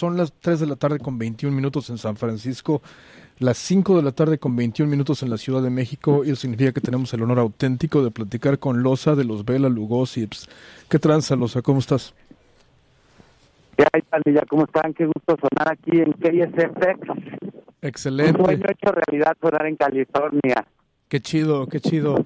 [0.00, 2.82] Son las 3 de la tarde con 21 minutos en San Francisco,
[3.40, 6.42] las 5 de la tarde con 21 minutos en la Ciudad de México, y eso
[6.42, 10.48] significa que tenemos el honor auténtico de platicar con Loza de los Vela Lugosips.
[10.88, 11.62] ¿Qué tranza, Loza?
[11.62, 12.14] ¿Cómo estás?
[13.76, 14.42] ¿Qué hay, pandilla?
[14.48, 14.94] ¿Cómo están?
[14.94, 17.50] Qué gusto sonar aquí en KSFX.
[17.82, 18.38] Excelente.
[18.38, 20.64] Un sueño hecho realidad sonar en California.
[21.08, 22.24] Qué chido, qué chido.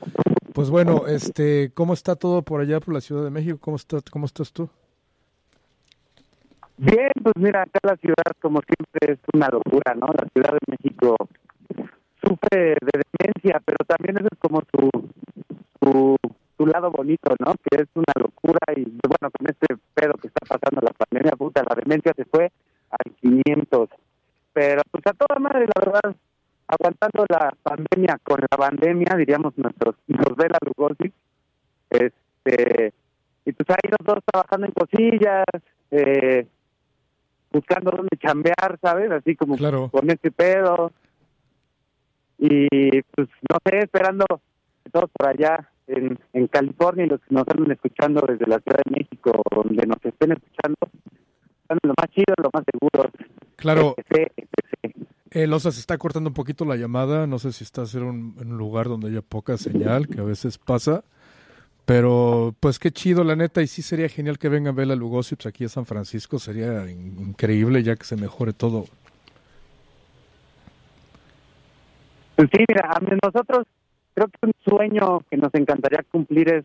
[0.52, 3.56] Pues bueno, este, ¿cómo está todo por allá por la Ciudad de México?
[3.58, 4.68] ¿Cómo estás, cómo estás tú?
[6.84, 10.08] Bien, pues mira, acá la ciudad como siempre es una locura, ¿no?
[10.08, 11.14] La Ciudad de México
[12.20, 14.90] sufre de demencia, pero también ese es como su,
[15.80, 17.54] su, lado bonito, ¿no?
[17.62, 21.62] Que es una locura y bueno, con este pedo que está pasando la pandemia, puta,
[21.62, 22.50] la demencia se fue
[22.90, 23.88] al 500.
[24.52, 26.16] Pero pues a toda madre, la verdad,
[26.66, 31.12] aguantando la pandemia con la pandemia, diríamos nuestros nos de la Lugosi,
[31.90, 32.92] este,
[33.44, 35.44] y pues ahí los dos trabajando en cosillas,
[35.92, 36.44] eh,
[37.52, 39.10] buscando dónde chambear, ¿sabes?
[39.10, 39.88] Así como Claro.
[39.90, 40.92] con este pedo.
[42.38, 42.66] Y
[43.14, 44.24] pues no sé, esperando
[44.82, 48.58] que todos por allá en, en California y los que nos andan escuchando desde la
[48.60, 50.76] Ciudad de México, donde nos estén escuchando,
[51.62, 53.12] están lo más chido, lo más seguros.
[53.56, 54.96] Claro, Etc, etc.
[55.30, 57.26] eh, Loza, se está cortando un poquito la llamada.
[57.28, 60.24] No sé si estás en un, en un lugar donde haya poca señal, que a
[60.24, 61.04] veces pasa.
[61.84, 63.60] Pero, pues qué chido, la neta.
[63.62, 66.38] Y sí sería genial que vengan Vela Lugosips aquí a San Francisco.
[66.38, 68.84] Sería in- increíble ya que se mejore todo.
[72.36, 73.66] Pues sí, mira, a nosotros
[74.14, 76.64] creo que un sueño que nos encantaría cumplir es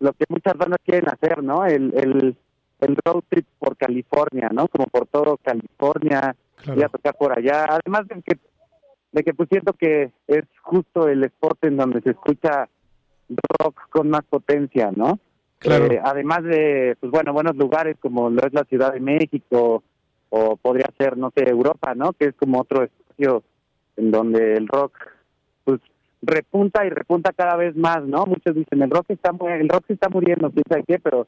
[0.00, 1.64] lo que muchas bandas quieren hacer, ¿no?
[1.64, 2.36] El, el,
[2.80, 4.68] el road trip por California, ¿no?
[4.68, 6.78] Como por todo California, Claro.
[6.80, 7.66] ir a tocar por allá.
[7.68, 8.38] Además de que,
[9.12, 12.68] de que pues siento que es justo el spot en donde se escucha
[13.58, 15.18] rock con más potencia, ¿no?
[15.58, 15.86] Claro.
[15.86, 19.82] Eh, además de, pues bueno, buenos lugares como lo es la Ciudad de México
[20.30, 22.12] o podría ser, no sé, Europa, ¿no?
[22.12, 23.42] Que es como otro espacio
[23.96, 24.96] en donde el rock,
[25.64, 25.80] pues
[26.22, 28.26] repunta y repunta cada vez más, ¿no?
[28.26, 31.26] Muchos dicen el rock está el rock se está muriendo, quién sabe qué, pero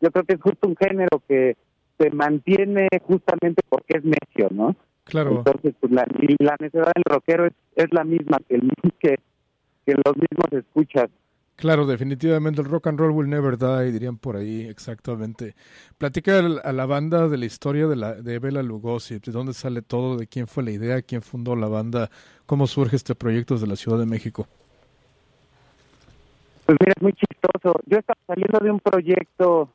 [0.00, 1.56] yo creo que es justo un género que
[1.98, 4.74] se mantiene justamente porque es necio, ¿no?
[5.04, 5.30] Claro.
[5.38, 9.18] Entonces, pues la necesidad del rockero es, es la misma que el que,
[9.86, 11.08] que los mismos escuchas.
[11.60, 15.54] Claro, definitivamente el rock and roll will never die, dirían por ahí, exactamente.
[15.98, 19.82] Platica a la banda de la historia de, la, de Bela Lugosi, de dónde sale
[19.82, 22.10] todo, de quién fue la idea, quién fundó la banda,
[22.46, 24.46] cómo surge este proyecto desde la Ciudad de México.
[26.64, 27.78] Pues mira, es muy chistoso.
[27.84, 29.68] Yo estaba saliendo de un proyecto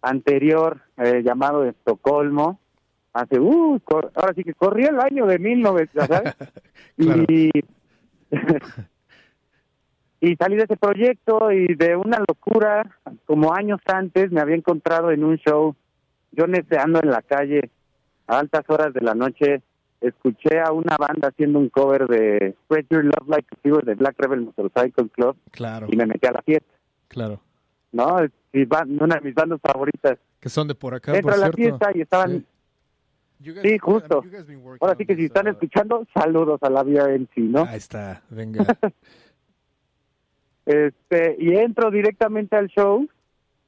[0.00, 2.58] anterior eh, llamado Estocolmo,
[3.12, 3.78] hace, uh,
[4.14, 6.34] ahora sí que corría el año de 1900, ¿sabes?
[6.96, 7.24] Claro.
[7.28, 7.50] Y,
[10.20, 12.84] y salí de ese proyecto y de una locura,
[13.26, 15.74] como años antes, me había encontrado en un show,
[16.32, 17.70] yo neceando en la calle
[18.26, 19.62] a altas horas de la noche,
[20.00, 23.94] escuché a una banda haciendo un cover de Spread Your Love Like a Fever de
[23.94, 26.72] Black Rebel Motorcycle Club Claro, y me metí a la fiesta,
[27.08, 27.40] claro.
[27.92, 28.18] ¿no?
[28.20, 30.18] Es una de mis bandas favoritas.
[30.40, 31.78] Que son de por acá, Entro por a la cierto.
[31.78, 32.30] fiesta y estaban...
[32.38, 32.46] Sí.
[33.62, 34.24] Sí, justo.
[34.80, 37.64] Ahora sí que si están escuchando, saludos a la vida en sí, ¿no?
[37.64, 38.64] Ahí está, venga.
[40.66, 43.08] Este, y entro directamente al show.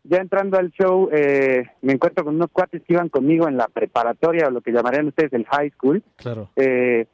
[0.04, 3.68] Ya entrando al show, eh, me encuentro con unos cuates que iban conmigo en la
[3.68, 6.02] preparatoria, o lo que llamarían ustedes el high school.
[6.16, 7.06] Claro, Eh,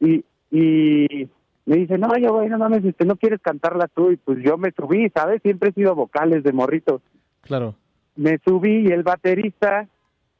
[0.00, 1.28] y, y
[1.66, 4.10] me dicen, no, oye, güey, no mames, este, no quieres cantarla tú.
[4.12, 5.42] Y pues yo me subí, ¿sabes?
[5.42, 7.00] Siempre he sido vocales de morrito.
[7.42, 7.74] claro.
[8.16, 9.86] Me subí y el baterista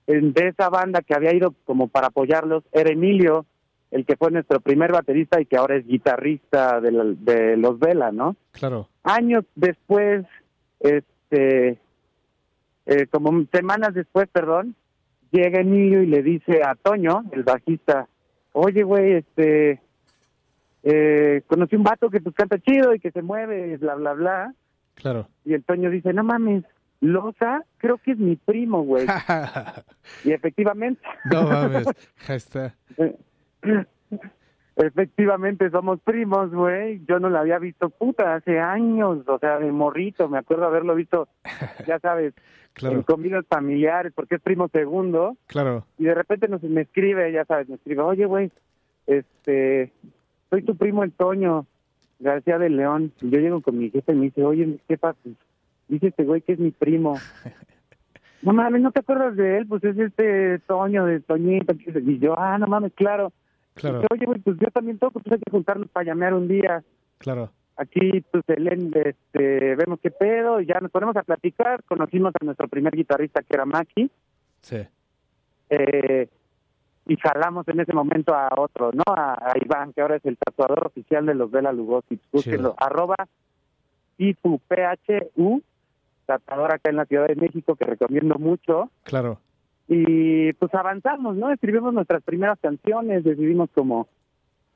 [0.06, 3.46] de esa banda que había ido como para apoyarlos era Emilio,
[3.90, 7.78] el que fue nuestro primer baterista y que ahora es guitarrista de, la- de Los
[7.78, 8.36] Vela, ¿no?
[8.52, 10.24] Claro, años después,
[10.80, 11.78] este,
[12.86, 14.74] eh, como semanas después, perdón,
[15.30, 18.08] llega Emilio y le dice a Toño, el bajista,
[18.52, 19.80] oye, güey, este,
[20.82, 24.54] eh, conocí un vato que pues canta chido y que se mueve, bla, bla, bla.
[24.94, 25.28] claro.
[25.44, 26.64] Y el Toño dice, no mames,
[27.00, 29.06] Loza, creo que es mi primo, güey.
[30.24, 31.86] y efectivamente, no mames,
[32.28, 32.74] está.
[34.76, 37.02] efectivamente somos primos, güey.
[37.06, 40.94] Yo no la había visto puta hace años, o sea, de morrito, me acuerdo haberlo
[40.94, 41.28] visto,
[41.86, 42.42] ya sabes, en
[42.72, 45.84] Claro, comidas familiares, porque es primo segundo, claro.
[45.98, 48.52] y de repente nos, me escribe, ya sabes, me escribe, oye, güey,
[49.06, 49.92] este,
[50.50, 51.66] soy tu primo el Toño,
[52.20, 53.12] García de León.
[53.20, 55.18] Y yo llego con mi jefe y me dice, oye, ¿qué pasa?
[55.88, 57.18] Dice este güey que es mi primo.
[58.42, 59.66] no mames, ¿no te acuerdas de él?
[59.66, 61.74] Pues es este Toño, de Toñito.
[61.74, 63.32] Y yo, ah, no mames, claro.
[63.80, 66.82] Claro, oye, güey, pues yo también toco, pues hay que juntarnos para llamear un día.
[67.18, 67.50] claro.
[67.76, 71.82] Aquí, pues, Helen, este, vemos qué pedo, y ya nos ponemos a platicar.
[71.84, 74.10] Conocimos a nuestro primer guitarrista, que era Maki,
[74.60, 74.76] Sí,
[75.70, 76.28] eh,
[77.06, 79.02] y jalamos en ese momento a otro, ¿no?
[79.06, 82.20] A, Iván, que ahora es el tatuador oficial de los Vela Lugosi.
[82.30, 83.16] Búsquenlo, arroba
[84.18, 85.62] PHU,
[86.26, 88.90] tatuador acá en la Ciudad de México, que recomiendo mucho.
[89.04, 89.40] Claro.
[89.92, 91.50] Y pues avanzamos, ¿no?
[91.50, 94.06] Escribimos nuestras primeras canciones, decidimos como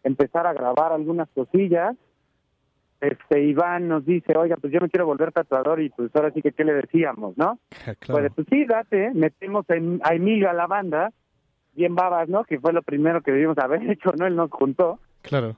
[0.03, 1.95] empezar a grabar algunas cosillas.
[3.01, 6.43] Este Iván nos dice, oiga, pues yo me quiero volver tatuador y pues ahora sí
[6.43, 7.61] que qué le decíamos, ¿no?
[8.01, 8.23] Claro.
[8.23, 11.13] Pues, pues sí, date, metemos a Emilio a la banda,
[11.75, 12.43] bien babas, ¿no?
[12.43, 14.27] Que fue lo primero que debimos haber hecho, ¿no?
[14.27, 14.99] Él nos juntó.
[15.23, 15.55] Claro.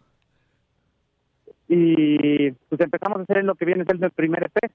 [1.67, 4.71] Y pues empezamos a hacer lo que viene a ser el primer EP.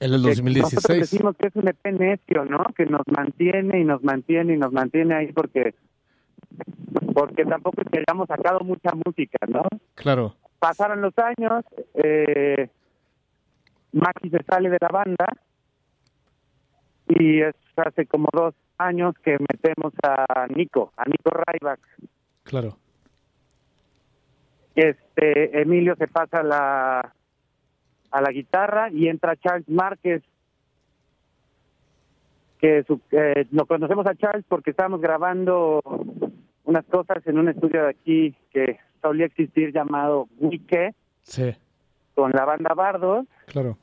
[0.00, 0.74] En el 2016.
[0.74, 2.64] Nosotros decimos que es un EP necio, ¿no?
[2.76, 5.74] Que nos mantiene y nos mantiene y nos mantiene ahí porque
[7.14, 9.62] porque tampoco es que hayamos sacado mucha música, ¿no?
[9.94, 10.34] Claro.
[10.58, 11.64] Pasaron los años,
[11.94, 12.68] eh,
[13.92, 15.26] Maxi se sale de la banda
[17.08, 21.80] y es hace como dos años que metemos a Nico, a Nico Ryback.
[22.42, 22.76] Claro.
[24.74, 27.14] Este Emilio se pasa la
[28.14, 30.22] a la guitarra y entra Charles Márquez
[32.60, 35.82] que eh, lo conocemos a Charles porque estábamos grabando
[36.64, 41.56] unas cosas en un estudio de aquí que solía existir llamado Wike sí.
[42.14, 43.76] con la banda Bardos claro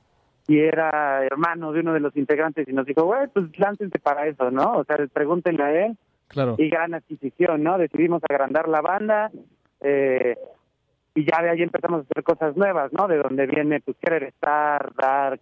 [0.47, 4.27] y era hermano de uno de los integrantes y nos dijo, güey, pues láncense para
[4.27, 4.73] eso, ¿no?
[4.73, 5.97] O sea, pregúntenle a él.
[6.27, 6.55] Claro.
[6.57, 7.77] Y gran adquisición, ¿no?
[7.77, 9.31] Decidimos agrandar la banda
[9.81, 10.37] eh,
[11.15, 13.07] y ya de ahí empezamos a hacer cosas nuevas, ¿no?
[13.07, 15.41] De donde viene, pues, Querer Star, Dark,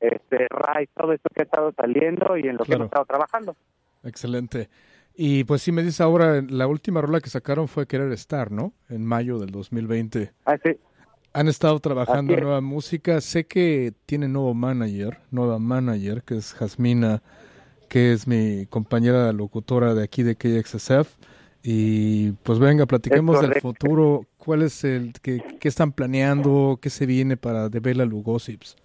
[0.00, 3.56] este, Rise, todo esto que ha estado saliendo y en lo que hemos estado trabajando.
[4.04, 4.68] Excelente.
[5.14, 8.74] Y pues sí me dice ahora, la última rola que sacaron fue Querer Estar, ¿no?
[8.90, 10.32] En mayo del 2020.
[10.44, 10.78] Ah, sí.
[11.32, 13.20] Han estado trabajando nueva música.
[13.22, 17.22] Sé que tiene nuevo manager, nueva manager, que es Jasmina,
[17.88, 21.14] que es mi compañera locutora de aquí de KXSF.
[21.68, 24.20] Y pues venga, platiquemos del futuro.
[24.38, 26.78] ¿Cuál es el, qué, qué, están planeando?
[26.80, 28.76] ¿Qué se viene para The Bella Lugosips?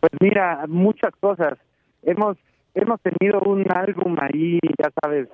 [0.00, 1.60] Pues mira, muchas cosas.
[2.02, 2.36] Hemos,
[2.74, 5.28] hemos tenido un álbum ahí, ya sabes,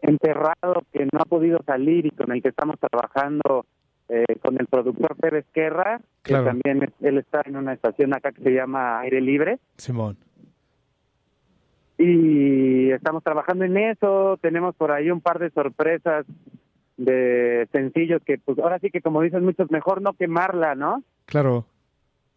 [0.00, 3.66] enterrado que no ha podido salir y con el que estamos trabajando
[4.08, 8.42] eh, con el productor Pérez Guerra, que también él está en una estación acá que
[8.42, 9.58] se llama Aire Libre.
[9.76, 10.16] Simón.
[11.98, 16.26] Y estamos trabajando en eso, tenemos por ahí un par de sorpresas
[16.96, 21.02] de sencillos que pues ahora sí que como dicen muchos, mejor no quemarla, ¿no?
[21.24, 21.66] Claro,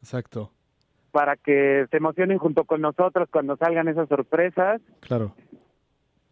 [0.01, 0.51] exacto.
[1.11, 4.81] Para que se emocionen junto con nosotros cuando salgan esas sorpresas.
[5.01, 5.33] Claro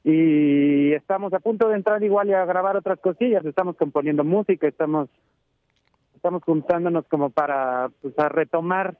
[0.10, 4.66] y estamos a punto de entrar igual y a grabar otras cosillas, estamos componiendo música,
[4.66, 5.10] estamos
[6.16, 8.98] estamos juntándonos como para pues a retomar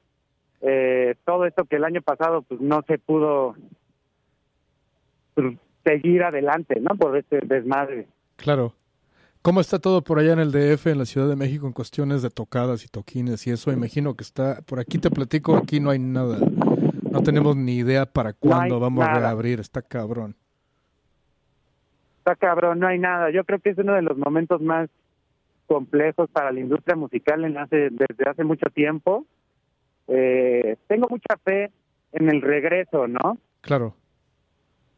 [0.60, 3.56] eh, todo esto que el año pasado pues no se pudo
[5.42, 6.96] pues, seguir adelante, ¿no?
[6.96, 8.08] Por este desmadre.
[8.36, 8.74] Claro.
[9.42, 12.22] ¿Cómo está todo por allá en el DF, en la Ciudad de México, en cuestiones
[12.22, 13.72] de tocadas y toquines y eso?
[13.72, 16.40] Imagino que está, por aquí te platico, aquí no hay nada.
[17.10, 20.36] No tenemos ni idea para cuándo vamos a reabrir, está cabrón
[22.28, 23.30] está cabrón, no hay nada.
[23.30, 24.90] Yo creo que es uno de los momentos más
[25.66, 29.26] complejos para la industria musical en hace, desde hace mucho tiempo.
[30.10, 31.72] Eh, tengo mucha fe
[32.12, 33.38] en el regreso, ¿no?
[33.62, 33.96] Claro.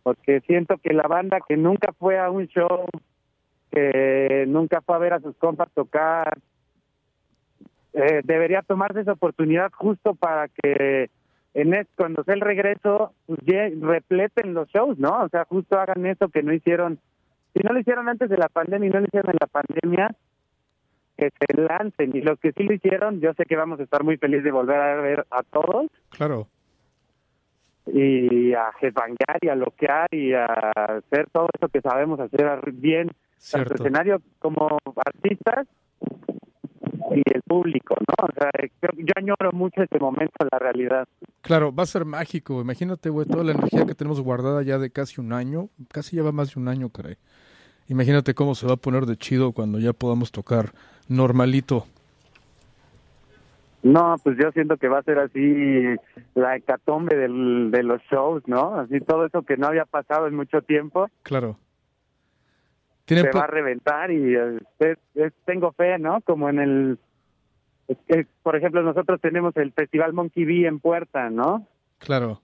[0.09, 2.87] Porque siento que la banda que nunca fue a un show,
[3.71, 6.39] que nunca fue a ver a sus compas tocar,
[7.93, 11.11] eh, debería tomarse esa oportunidad justo para que
[11.53, 13.39] en es, cuando sea el regreso, pues,
[13.79, 15.21] repleten los shows, ¿no?
[15.21, 16.97] O sea, justo hagan eso que no hicieron
[17.53, 20.15] si no lo hicieron antes de la pandemia y no lo hicieron en la pandemia,
[21.17, 22.15] que se lancen.
[22.15, 24.51] Y los que sí lo hicieron, yo sé que vamos a estar muy felices de
[24.51, 25.91] volver a ver a todos.
[26.09, 26.47] Claro.
[27.93, 33.09] Y a headbangar y a loquear y a hacer todo eso que sabemos hacer bien,
[33.51, 35.67] tanto escenario como artistas
[37.15, 38.27] y el público, ¿no?
[38.27, 41.07] O sea, yo, añoro mucho este momento, la realidad.
[41.41, 42.61] Claro, va a ser mágico.
[42.61, 45.69] Imagínate, güey, toda la energía que tenemos guardada ya de casi un año.
[45.91, 47.17] Casi lleva más de un año, caray.
[47.87, 50.73] Imagínate cómo se va a poner de chido cuando ya podamos tocar
[51.07, 51.87] normalito.
[53.81, 55.85] No, pues yo siento que va a ser así
[56.35, 58.75] la hecatombe del, de los shows, ¿no?
[58.75, 61.09] Así todo eso que no había pasado en mucho tiempo.
[61.23, 61.57] Claro.
[63.07, 64.35] Se va a reventar y
[65.45, 66.21] tengo fe, ¿no?
[66.21, 66.99] Como en el...
[68.43, 71.65] por ejemplo, nosotros tenemos el Festival Monkey Bee en Puerta, ¿no?
[71.97, 72.41] Claro.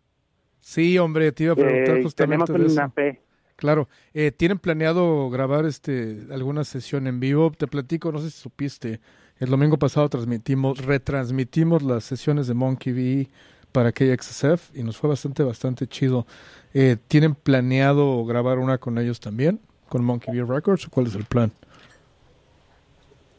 [0.59, 3.21] Sí, hombre, te iba a preguntar eh, justamente tenemos una fe.
[3.55, 7.51] Claro, eh, ¿tienen planeado grabar este alguna sesión en vivo?
[7.51, 8.99] Te platico, no sé si supiste,
[9.39, 13.27] el domingo pasado transmitimos, retransmitimos las sesiones de Monkey Bee
[13.71, 16.25] para KXSF y nos fue bastante, bastante chido.
[16.73, 21.15] Eh, ¿Tienen planeado grabar una con ellos también, con Monkey Beer Records, o cuál es
[21.15, 21.51] el plan?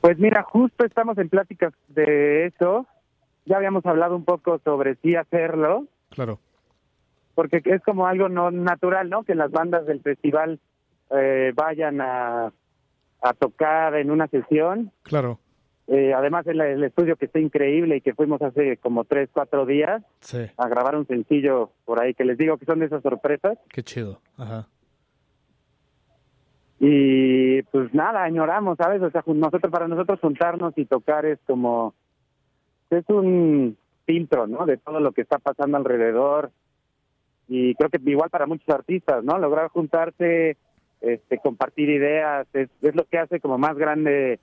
[0.02, 2.86] Pues mira, justo estamos en pláticas de eso.
[3.46, 5.86] Ya habíamos hablado un poco sobre sí hacerlo.
[6.10, 6.38] Claro.
[7.34, 9.24] Porque es como algo no natural, ¿no?
[9.24, 10.60] Que las bandas del festival
[11.10, 12.52] eh, vayan a,
[13.22, 14.92] a tocar en una sesión.
[15.02, 15.40] Claro.
[15.88, 19.66] Eh, además, el, el, estudio que está increíble y que fuimos hace como tres, cuatro
[19.66, 20.38] días sí.
[20.56, 23.56] a grabar un sencillo por ahí, que les digo que son de esas sorpresas.
[23.68, 24.20] Qué chido.
[24.36, 24.66] Ajá.
[26.78, 29.00] Y pues nada, añoramos, ¿sabes?
[29.00, 31.94] O sea, nosotros, para nosotros juntarnos y tocar es como,
[32.90, 34.66] es un filtro, ¿no?
[34.66, 36.50] De todo lo que está pasando alrededor.
[37.48, 39.38] Y creo que igual para muchos artistas, ¿no?
[39.38, 40.56] Lograr juntarse,
[41.00, 44.40] este, compartir ideas, es, es lo que hace como más grande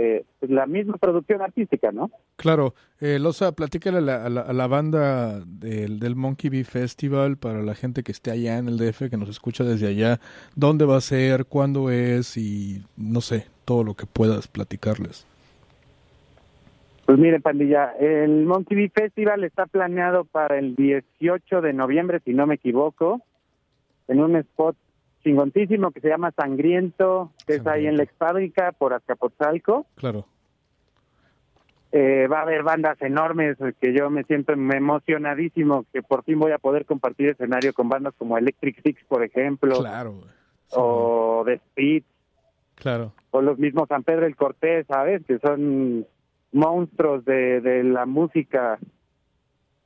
[0.00, 2.08] eh, pues la misma producción artística, ¿no?
[2.36, 2.74] Claro.
[3.00, 7.36] Eh, Loza, platícale a la, a la, a la banda del, del, Monkey Bee Festival
[7.36, 10.20] para la gente que esté allá en el DF, que nos escucha desde allá,
[10.54, 15.26] dónde va a ser, cuándo es y no sé, todo lo que puedas platicarles.
[17.04, 22.34] Pues mire, pandilla, el Monkey Bee Festival está planeado para el 18 de noviembre, si
[22.34, 23.20] no me equivoco,
[24.06, 24.76] en un spot
[25.22, 27.70] chingontísimo que se llama Sangriento, que Sangriento.
[27.70, 29.86] es ahí en la fábrica por Azcapotzalco.
[29.96, 30.26] Claro.
[31.90, 36.52] Eh, va a haber bandas enormes que yo me siento emocionadísimo que por fin voy
[36.52, 39.78] a poder compartir escenario con bandas como Electric Six, por ejemplo.
[39.78, 40.20] Claro.
[40.66, 40.76] Sí.
[40.76, 42.02] O The Speed.
[42.74, 43.12] Claro.
[43.30, 45.24] O los mismos San Pedro el Cortés, ¿sabes?
[45.26, 46.06] Que son
[46.52, 48.78] monstruos de, de la música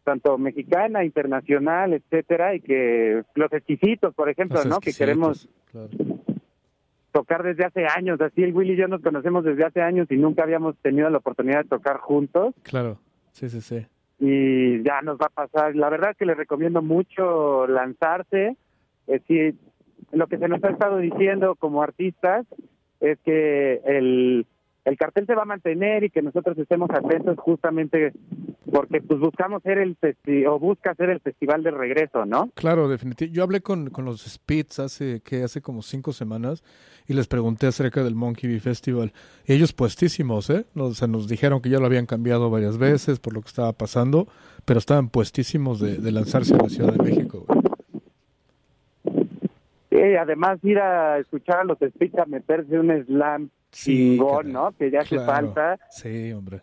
[0.05, 4.81] tanto mexicana, internacional, etcétera, y que los exquisitos, por ejemplo, los ¿no?
[4.81, 5.89] Que queremos claro.
[7.13, 8.21] tocar desde hace años.
[8.21, 11.19] Así el Willy y yo nos conocemos desde hace años y nunca habíamos tenido la
[11.19, 12.55] oportunidad de tocar juntos.
[12.63, 12.99] Claro,
[13.33, 13.87] sí, sí, sí.
[14.19, 15.75] Y ya nos va a pasar.
[15.75, 18.57] La verdad es que les recomiendo mucho lanzarse.
[19.07, 19.57] Es decir,
[20.13, 22.47] lo que se nos ha estado diciendo como artistas
[23.01, 24.47] es que el
[24.85, 28.13] el cartel se va a mantener y que nosotros estemos atentos justamente
[28.71, 32.51] porque pues buscamos ser el festi o busca ser el festival de regreso, ¿no?
[32.55, 33.35] Claro, definitivamente.
[33.37, 36.63] Yo hablé con, con los Spits hace que hace como cinco semanas
[37.07, 39.13] y les pregunté acerca del Monkey Bee Festival.
[39.47, 40.67] Y ellos puestísimos, ¿eh?
[40.75, 43.49] Nos, o sea, nos dijeron que ya lo habían cambiado varias veces por lo que
[43.49, 44.29] estaba pasando,
[44.65, 47.47] pero estaban puestísimos de, de lanzarse a la Ciudad de México.
[49.91, 54.73] Sí, además ir a escuchar a los Spits a meterse un slam sí, chingón, ¿no?
[54.73, 55.23] Que ya claro.
[55.23, 55.79] hace falta.
[55.91, 56.63] Sí, hombre.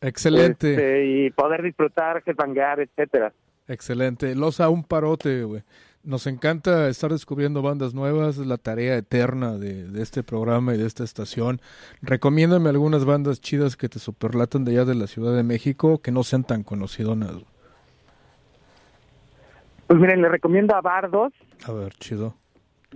[0.00, 0.72] Excelente.
[0.72, 3.32] Este, y poder disfrutar, headbangar, etcétera.
[3.66, 4.34] Excelente.
[4.34, 5.62] Losa, un parote, güey.
[6.04, 10.78] Nos encanta estar descubriendo bandas nuevas, es la tarea eterna de, de, este programa y
[10.78, 11.60] de esta estación.
[12.00, 16.12] Recomiéndame algunas bandas chidas que te superlatan de allá de la Ciudad de México, que
[16.12, 17.32] no sean tan conocidonas.
[19.88, 21.32] Pues miren, le recomiendo a Bardos.
[21.66, 22.34] A ver, chido.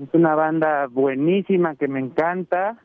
[0.00, 2.78] Es una banda buenísima que me encanta.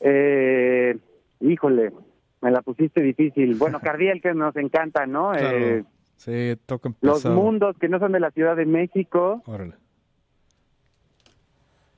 [0.00, 0.96] Eh,
[1.40, 1.92] híjole,
[2.40, 3.54] me la pusiste difícil.
[3.56, 5.32] Bueno, Cardiel que nos encanta, ¿no?
[5.32, 5.58] Claro.
[5.58, 5.84] Eh,
[6.16, 9.42] sí, tocan Los Mundos que no son de la Ciudad de México.
[9.46, 9.74] Órale.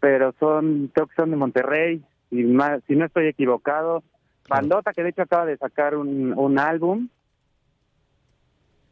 [0.01, 4.03] Pero son, creo que son de Monterrey, si, más, si no estoy equivocado.
[4.43, 4.63] Claro.
[4.63, 7.09] Bandota que de hecho acaba de sacar un, un álbum.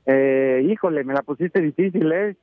[0.06, 2.36] Eh, híjole, me la pusiste difícil, ¿eh?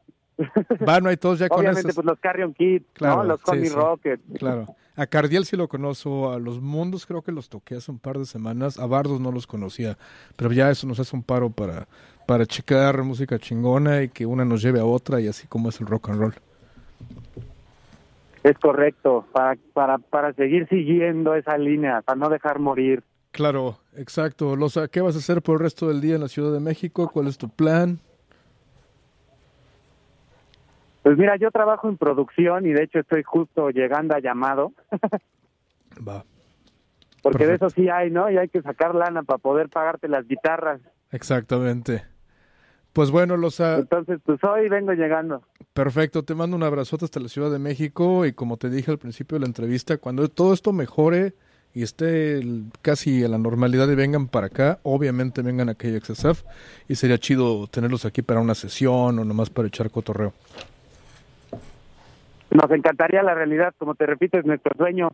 [0.85, 1.95] Bueno, y todos ya Obviamente, conoces.
[1.95, 3.23] pues los Carrion Kids, Claro, ¿no?
[3.23, 3.69] Los sí.
[3.69, 4.19] Rocket.
[4.37, 4.65] Claro.
[4.95, 8.17] A Cardiel sí lo conozco, a los Mundos creo que los toqué hace un par
[8.17, 9.97] de semanas, a Bardos no los conocía,
[10.35, 11.87] pero ya eso nos hace un paro para,
[12.25, 15.79] para checar música chingona y que una nos lleve a otra y así como es
[15.79, 16.33] el rock and roll.
[18.43, 23.03] Es correcto, para, para, para seguir siguiendo esa línea, para no dejar morir.
[23.31, 24.55] Claro, exacto.
[24.55, 27.09] Losa, ¿qué vas a hacer por el resto del día en la Ciudad de México?
[27.13, 27.99] ¿Cuál es tu plan?
[31.07, 34.73] Pues mira, yo trabajo en producción y de hecho estoy justo llegando a llamado.
[36.05, 36.25] Va.
[37.23, 37.47] Porque Perfecto.
[37.47, 38.29] de eso sí hay, ¿no?
[38.29, 40.81] Y hay que sacar lana para poder pagarte las guitarras.
[41.13, 42.03] Exactamente.
[42.91, 45.43] Pues bueno, Losa, Entonces, pues hoy vengo llegando.
[45.71, 46.23] perfecto.
[46.23, 49.35] Te mando un abrazote hasta la Ciudad de México y como te dije al principio
[49.37, 51.35] de la entrevista, cuando todo esto mejore
[51.73, 56.43] y esté el- casi a la normalidad y vengan para acá, obviamente vengan a KXSF
[56.89, 60.33] y sería chido tenerlos aquí para una sesión o nomás para echar cotorreo.
[62.59, 65.09] Nos encantaría la realidad, como te repito, es nuestro sueño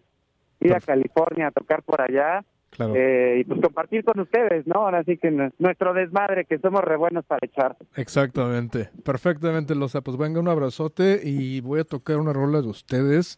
[0.62, 0.79] ir a.
[0.79, 2.93] California a tocar por allá Claro.
[2.95, 4.75] eh, y pues compartir con ustedes, ¿no?
[4.85, 7.75] Ahora sí que nu- nuestro desmadre, que somos re buenos para echar.
[7.97, 10.00] Exactamente, perfectamente, Losa.
[10.01, 13.38] Pues venga, un abrazote y voy a tocar una rola de ustedes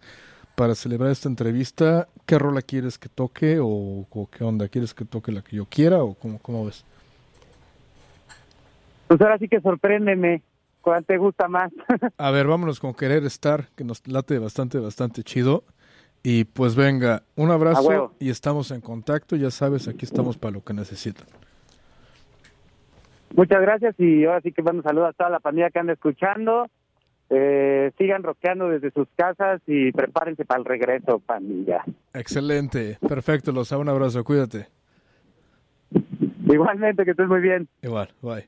[0.55, 2.07] para celebrar esta entrevista.
[2.27, 4.67] ¿Qué rola quieres que toque o, o qué onda?
[4.69, 6.85] ¿Quieres que toque la que yo quiera o cómo, cómo ves?
[9.07, 10.43] Pues ahora sí que sorpréndeme.
[10.85, 11.71] ¿Cuál te gusta más?
[12.19, 15.63] A ver, vámonos con Querer Estar, que nos late bastante, bastante chido.
[16.21, 19.35] Y pues venga, un abrazo y estamos en contacto.
[19.35, 21.25] Ya sabes, aquí estamos para lo que necesitan.
[23.35, 26.67] Muchas gracias y ahora sí que mando saludos a toda la pandilla que anda escuchando.
[27.31, 31.83] Eh, sigan rockeando desde sus casas y prepárense para el regreso, pandilla.
[32.13, 34.67] Excelente, perfecto, los un abrazo, cuídate.
[36.45, 37.67] Igualmente, que estés muy bien.
[37.81, 38.47] Igual, bye.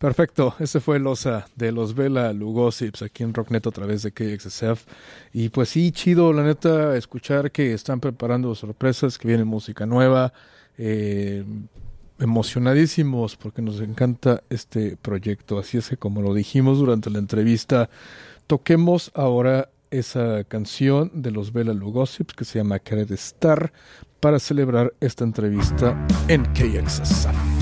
[0.00, 4.12] Perfecto, ese fue el OSA de los Vela Lugosips aquí en Rocknet a través de
[4.12, 4.86] KXSF.
[5.34, 10.32] Y pues sí, chido, la neta, escuchar que están preparando sorpresas, que viene música nueva.
[10.78, 11.44] Eh,
[12.18, 15.58] emocionadísimos porque nos encanta este proyecto.
[15.58, 17.90] Así es que como lo dijimos durante la entrevista,
[18.46, 23.70] toquemos ahora esa canción de los Vela Lugosips que se llama Querer Estar
[24.18, 25.94] para celebrar esta entrevista
[26.26, 27.59] en KXSF.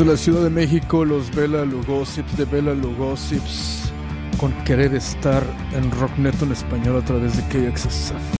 [0.00, 3.92] Desde la Ciudad de México, los Bela Lugosips de Bela Lugosips
[4.38, 5.42] con querer estar
[5.74, 8.39] en Rockneto en español a través de KXSF.